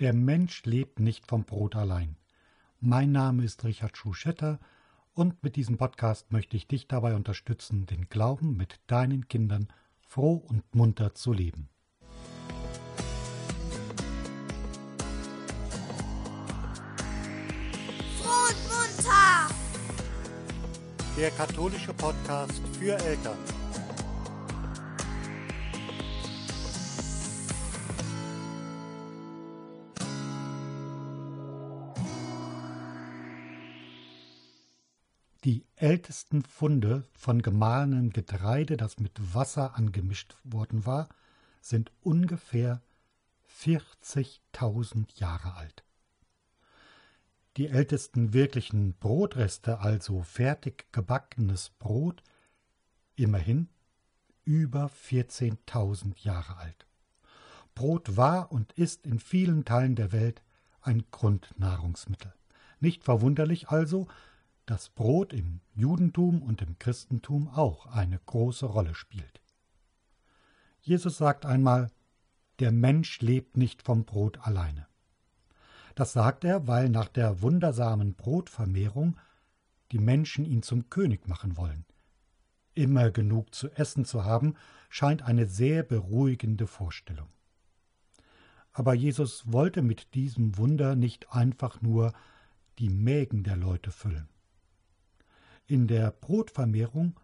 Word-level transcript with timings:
Der 0.00 0.14
Mensch 0.14 0.64
lebt 0.64 0.98
nicht 0.98 1.26
vom 1.26 1.44
Brot 1.44 1.76
allein. 1.76 2.16
Mein 2.80 3.12
Name 3.12 3.44
ist 3.44 3.64
Richard 3.64 3.98
Schuschetter 3.98 4.58
und 5.12 5.42
mit 5.42 5.56
diesem 5.56 5.76
Podcast 5.76 6.32
möchte 6.32 6.56
ich 6.56 6.66
dich 6.66 6.88
dabei 6.88 7.14
unterstützen, 7.14 7.84
den 7.84 8.08
Glauben 8.08 8.56
mit 8.56 8.80
deinen 8.86 9.28
Kindern 9.28 9.68
froh 10.00 10.36
und 10.36 10.74
munter 10.74 11.14
zu 11.14 11.34
leben. 11.34 11.68
Froh 18.22 18.48
und 18.48 18.62
munter! 18.70 19.54
Der 21.18 21.30
katholische 21.32 21.92
Podcast 21.92 22.62
für 22.78 22.94
Eltern. 23.04 23.36
Die 35.44 35.64
ältesten 35.76 36.42
Funde 36.42 37.08
von 37.14 37.40
gemahlenem 37.40 38.10
Getreide, 38.10 38.76
das 38.76 38.98
mit 38.98 39.34
Wasser 39.34 39.74
angemischt 39.74 40.36
worden 40.44 40.84
war, 40.84 41.08
sind 41.62 41.90
ungefähr 42.02 42.82
40.000 43.58 45.18
Jahre 45.18 45.54
alt. 45.54 45.82
Die 47.56 47.68
ältesten 47.68 48.34
wirklichen 48.34 48.94
Brotreste, 48.94 49.80
also 49.80 50.22
fertig 50.22 50.92
gebackenes 50.92 51.70
Brot, 51.70 52.22
immerhin 53.16 53.68
über 54.44 54.86
14.000 54.86 56.22
Jahre 56.22 56.56
alt. 56.58 56.86
Brot 57.74 58.16
war 58.16 58.52
und 58.52 58.72
ist 58.74 59.06
in 59.06 59.18
vielen 59.18 59.64
Teilen 59.64 59.96
der 59.96 60.12
Welt 60.12 60.42
ein 60.82 61.04
Grundnahrungsmittel. 61.10 62.34
Nicht 62.78 63.04
verwunderlich 63.04 63.68
also, 63.68 64.06
dass 64.66 64.88
Brot 64.88 65.32
im 65.32 65.60
Judentum 65.74 66.42
und 66.42 66.62
im 66.62 66.78
Christentum 66.78 67.48
auch 67.48 67.86
eine 67.86 68.18
große 68.26 68.66
Rolle 68.66 68.94
spielt. 68.94 69.40
Jesus 70.80 71.18
sagt 71.18 71.44
einmal, 71.46 71.90
der 72.58 72.72
Mensch 72.72 73.20
lebt 73.20 73.56
nicht 73.56 73.82
vom 73.82 74.04
Brot 74.04 74.38
alleine. 74.46 74.86
Das 75.94 76.12
sagt 76.12 76.44
er, 76.44 76.66
weil 76.66 76.88
nach 76.88 77.08
der 77.08 77.42
wundersamen 77.42 78.14
Brotvermehrung 78.14 79.16
die 79.92 79.98
Menschen 79.98 80.44
ihn 80.44 80.62
zum 80.62 80.88
König 80.88 81.26
machen 81.26 81.56
wollen. 81.56 81.84
Immer 82.74 83.10
genug 83.10 83.54
zu 83.54 83.68
essen 83.70 84.04
zu 84.04 84.24
haben, 84.24 84.54
scheint 84.88 85.22
eine 85.22 85.46
sehr 85.46 85.82
beruhigende 85.82 86.66
Vorstellung. 86.66 87.28
Aber 88.72 88.94
Jesus 88.94 89.52
wollte 89.52 89.82
mit 89.82 90.14
diesem 90.14 90.56
Wunder 90.56 90.94
nicht 90.94 91.32
einfach 91.32 91.82
nur 91.82 92.12
die 92.78 92.88
Mägen 92.88 93.42
der 93.42 93.56
Leute 93.56 93.90
füllen. 93.90 94.28
In 95.70 95.86
der 95.86 96.10
Brotvermehrung 96.10 97.14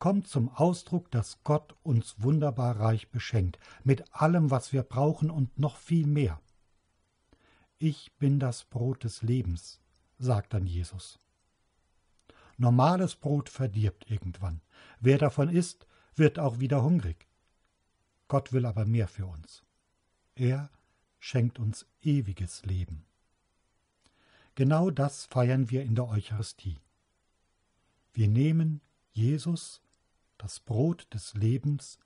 kommt 0.00 0.26
zum 0.26 0.48
Ausdruck, 0.48 1.12
dass 1.12 1.44
Gott 1.44 1.76
uns 1.84 2.16
wunderbar 2.20 2.80
reich 2.80 3.12
beschenkt, 3.12 3.60
mit 3.84 4.12
allem, 4.12 4.50
was 4.50 4.72
wir 4.72 4.82
brauchen 4.82 5.30
und 5.30 5.56
noch 5.56 5.76
viel 5.76 6.08
mehr. 6.08 6.40
Ich 7.78 8.12
bin 8.18 8.40
das 8.40 8.64
Brot 8.64 9.04
des 9.04 9.22
Lebens, 9.22 9.80
sagt 10.18 10.52
dann 10.52 10.66
Jesus. 10.66 11.20
Normales 12.56 13.14
Brot 13.14 13.48
verdirbt 13.48 14.10
irgendwann. 14.10 14.62
Wer 14.98 15.18
davon 15.18 15.48
isst, 15.48 15.86
wird 16.16 16.40
auch 16.40 16.58
wieder 16.58 16.82
hungrig. 16.82 17.28
Gott 18.26 18.52
will 18.52 18.66
aber 18.66 18.84
mehr 18.84 19.06
für 19.06 19.26
uns. 19.26 19.62
Er 20.34 20.70
schenkt 21.20 21.60
uns 21.60 21.86
ewiges 22.00 22.64
Leben. 22.64 23.04
Genau 24.56 24.90
das 24.90 25.26
feiern 25.26 25.70
wir 25.70 25.84
in 25.84 25.94
der 25.94 26.08
Eucharistie. 26.08 26.80
Wir 28.12 28.28
nehmen 28.28 28.80
Jesus, 29.12 29.80
das 30.38 30.60
Brot 30.60 31.06
des 31.12 31.34
Lebens, 31.34 31.98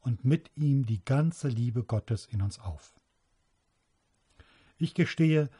und 0.00 0.24
mit 0.24 0.52
ihm 0.54 0.86
die 0.86 1.04
ganze 1.04 1.48
Liebe 1.48 1.82
Gottes 1.82 2.26
in 2.26 2.40
uns 2.40 2.60
auf. 2.60 2.94
Ich 4.78 4.94
gestehe, 4.94 5.50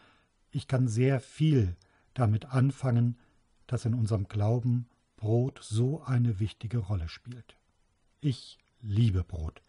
ich 0.52 0.68
kann 0.68 0.86
sehr 0.86 1.20
viel 1.20 1.74
damit 2.14 2.46
anfangen, 2.46 3.18
dass 3.66 3.84
in 3.84 3.94
unserem 3.94 4.28
Glauben 4.28 4.86
Brot 5.16 5.60
so 5.62 6.02
eine 6.04 6.38
wichtige 6.38 6.78
Rolle 6.78 7.08
spielt. 7.08 7.56
Ich 8.20 8.58
liebe 8.80 9.24
Brot. 9.24 9.62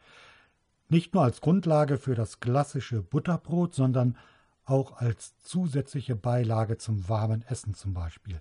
Nicht 0.89 1.13
nur 1.13 1.23
als 1.23 1.41
Grundlage 1.41 1.97
für 1.97 2.15
das 2.15 2.39
klassische 2.39 3.01
Butterbrot, 3.01 3.73
sondern 3.73 4.15
auch 4.63 4.97
als 4.97 5.37
zusätzliche 5.39 6.15
Beilage 6.15 6.77
zum 6.77 7.09
warmen 7.09 7.41
Essen 7.43 7.73
zum 7.73 7.93
Beispiel. 7.93 8.39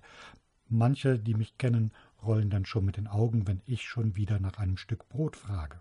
Manche, 0.69 1.19
die 1.19 1.33
mich 1.33 1.57
kennen, 1.57 1.91
rollen 2.23 2.49
dann 2.49 2.65
schon 2.65 2.85
mit 2.85 2.97
den 2.97 3.07
Augen, 3.07 3.47
wenn 3.47 3.61
ich 3.65 3.83
schon 3.83 4.15
wieder 4.15 4.39
nach 4.39 4.57
einem 4.57 4.77
Stück 4.77 5.07
Brot 5.09 5.35
frage. 5.35 5.79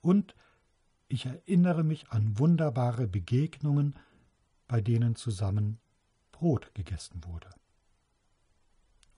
Und 0.00 0.34
ich 1.08 1.26
erinnere 1.26 1.84
mich 1.84 2.10
an 2.10 2.38
wunderbare 2.38 3.06
Begegnungen, 3.06 3.94
bei 4.66 4.80
denen 4.80 5.16
zusammen 5.16 5.78
Brot 6.30 6.74
gegessen 6.74 7.22
wurde. 7.24 7.50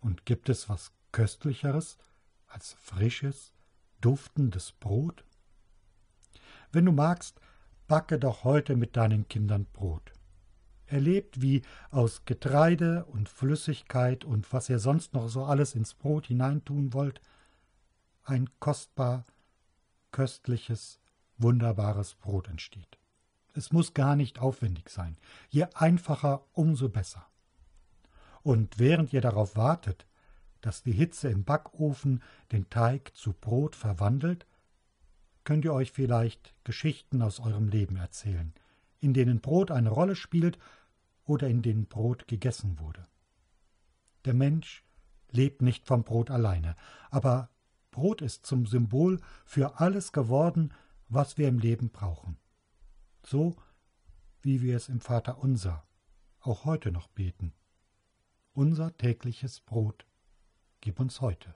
Und 0.01 0.27
gibt 0.27 0.49
es 0.49 0.69
was 0.69 0.93
Köstlicheres 1.13 1.99
als 2.47 2.75
frisches, 2.75 3.53
duftendes 4.01 4.73
Brot? 4.73 5.25
Wenn 6.73 6.85
du 6.85 6.93
magst, 6.93 7.41
backe 7.87 8.19
doch 8.19 8.45
heute 8.45 8.77
mit 8.77 8.97
deinen 8.97 9.29
Kindern 9.29 9.67
Brot. 9.67 10.14
Erlebt, 10.87 11.41
wie 11.41 11.63
aus 11.91 12.25
Getreide 12.25 13.05
und 13.07 13.29
Flüssigkeit 13.29 14.25
und 14.25 14.53
was 14.53 14.69
ihr 14.69 14.79
sonst 14.79 15.15
noch 15.15 15.29
so 15.29 15.45
alles 15.45 15.75
ins 15.75 15.95
Brot 15.95 16.27
hineintun 16.27 16.93
wollt, 16.93 17.21
ein 18.25 18.49
kostbar, 18.61 19.25
köstliches, 20.13 21.01
wunderbares 21.39 22.15
Brot 22.15 22.49
entsteht. 22.49 22.99
Es 23.55 23.73
muss 23.73 23.95
gar 23.95 24.17
nicht 24.17 24.41
aufwendig 24.41 24.91
sein. 24.91 25.17
Je 25.49 25.67
einfacher, 25.75 26.45
umso 26.53 26.89
besser. 26.89 27.27
Und 28.43 28.79
während 28.79 29.13
ihr 29.13 29.21
darauf 29.21 29.57
wartet, 29.57 30.07
dass 30.61 30.83
die 30.83 30.93
Hitze 30.93 31.29
im 31.29 31.45
Backofen 31.45 32.23
den 32.51 32.69
Teig 32.69 33.13
zu 33.15 33.33
Brot 33.33 33.77
verwandelt, 33.77 34.47
könnt 35.45 35.65
ihr 35.65 35.73
euch 35.73 35.93
vielleicht 35.93 36.55
Geschichten 36.65 37.23
aus 37.23 37.39
eurem 37.39 37.69
Leben 37.69 37.97
erzählen, 37.97 38.53
in 39.05 39.15
denen 39.15 39.41
Brot 39.41 39.71
eine 39.71 39.91
Rolle 39.91 40.17
spielt 40.17 40.59
oder 41.25 41.49
in 41.49 41.63
denen 41.63 41.87
Brot 41.87 42.27
gegessen 42.27 42.79
wurde. 42.79 43.07
Der 44.25 44.35
Mensch 44.35 44.85
lebt 45.31 45.63
nicht 45.63 45.87
vom 45.87 46.03
Brot 46.03 46.31
alleine, 46.31 46.75
aber 47.11 47.51
Brot 47.91 48.23
ist 48.23 48.47
zum 48.47 48.67
Symbol 48.67 49.21
für 49.45 49.79
alles 49.79 50.13
geworden, 50.13 50.73
was 51.09 51.39
wir 51.39 51.49
im 51.49 51.59
Leben 51.59 51.91
brauchen. 51.91 52.39
So 53.25 53.57
wie 54.43 54.63
wir 54.63 54.77
es 54.77 54.89
im 54.89 55.01
Vater 55.01 55.39
unser 55.39 55.87
auch 56.41 56.65
heute 56.65 56.93
noch 56.93 57.09
beten. 57.09 57.53
Unser 58.53 58.97
tägliches 58.97 59.61
Brot 59.61 60.07
gib 60.81 61.01
uns 61.01 61.21
heute. 61.21 61.55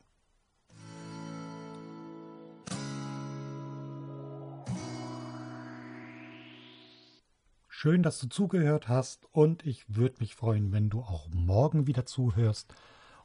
Schön, 7.81 8.03
dass 8.03 8.19
du 8.19 8.27
zugehört 8.27 8.89
hast 8.89 9.28
und 9.31 9.65
ich 9.65 9.84
würde 9.87 10.16
mich 10.19 10.34
freuen, 10.34 10.72
wenn 10.72 10.91
du 10.91 11.03
auch 11.03 11.28
morgen 11.33 11.87
wieder 11.87 12.06
zuhörst. 12.06 12.75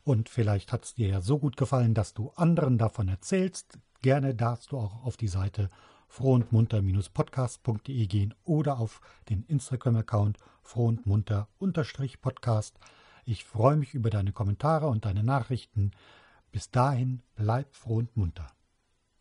Und 0.03 0.29
vielleicht 0.29 0.71
hat 0.71 0.85
es 0.85 0.93
dir 0.93 1.07
ja 1.07 1.21
so 1.21 1.39
gut 1.39 1.57
gefallen, 1.57 1.95
dass 1.95 2.13
du 2.13 2.29
anderen 2.35 2.77
davon 2.77 3.07
erzählst. 3.07 3.79
Gerne 4.03 4.35
darfst 4.35 4.71
du 4.71 4.77
auch 4.77 5.03
auf 5.05 5.17
die 5.17 5.27
Seite 5.27 5.71
frohundmunter-podcast.de 6.07 8.05
gehen 8.05 8.35
oder 8.43 8.77
auf 8.77 9.01
den 9.27 9.43
Instagram-Account 9.45 10.37
frohundmunter-podcast. 10.61 12.77
Ich 13.25 13.45
freue 13.45 13.77
mich 13.77 13.95
über 13.95 14.11
deine 14.11 14.33
Kommentare 14.33 14.85
und 14.85 15.05
deine 15.05 15.23
Nachrichten. 15.23 15.89
Bis 16.51 16.69
dahin, 16.69 17.23
bleib 17.35 17.75
froh 17.75 17.95
und 17.95 18.15
munter. 18.15 18.51